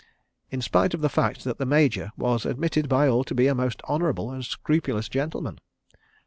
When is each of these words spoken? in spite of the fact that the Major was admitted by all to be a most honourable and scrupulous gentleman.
in 0.49 0.61
spite 0.63 0.95
of 0.95 1.01
the 1.01 1.09
fact 1.13 1.43
that 1.43 1.59
the 1.59 1.63
Major 1.77 2.09
was 2.17 2.43
admitted 2.43 2.89
by 2.89 3.07
all 3.07 3.23
to 3.23 3.35
be 3.35 3.45
a 3.45 3.53
most 3.53 3.83
honourable 3.83 4.31
and 4.31 4.43
scrupulous 4.43 5.07
gentleman. 5.07 5.59